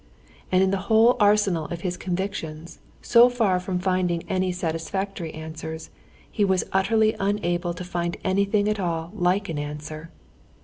And 0.51 0.63
in 0.63 0.71
the 0.71 0.75
whole 0.89 1.15
arsenal 1.19 1.65
of 1.65 1.81
his 1.81 1.95
convictions, 1.95 2.79
so 3.03 3.29
far 3.29 3.59
from 3.59 3.77
finding 3.77 4.23
any 4.27 4.51
satisfactory 4.51 5.31
answers, 5.31 5.91
he 6.31 6.43
was 6.43 6.63
utterly 6.73 7.15
unable 7.19 7.75
to 7.75 7.83
find 7.83 8.17
anything 8.23 8.67
at 8.67 8.79
all 8.79 9.11
like 9.13 9.47
an 9.47 9.59
answer. 9.59 10.09